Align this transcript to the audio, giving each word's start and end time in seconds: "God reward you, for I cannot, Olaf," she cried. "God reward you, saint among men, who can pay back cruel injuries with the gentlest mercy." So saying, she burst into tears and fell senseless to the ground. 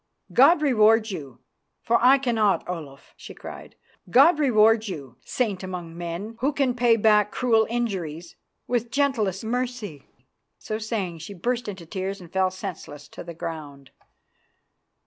"God 0.33 0.63
reward 0.63 1.11
you, 1.11 1.41
for 1.83 1.99
I 2.03 2.17
cannot, 2.17 2.67
Olaf," 2.67 3.13
she 3.15 3.35
cried. 3.35 3.75
"God 4.09 4.39
reward 4.39 4.87
you, 4.87 5.17
saint 5.23 5.61
among 5.61 5.95
men, 5.95 6.37
who 6.39 6.53
can 6.53 6.73
pay 6.73 6.95
back 6.95 7.31
cruel 7.31 7.67
injuries 7.69 8.35
with 8.65 8.85
the 8.85 8.89
gentlest 8.89 9.43
mercy." 9.45 10.07
So 10.57 10.79
saying, 10.79 11.19
she 11.19 11.35
burst 11.35 11.67
into 11.67 11.85
tears 11.85 12.19
and 12.19 12.33
fell 12.33 12.49
senseless 12.49 13.07
to 13.09 13.23
the 13.23 13.35
ground. 13.35 13.91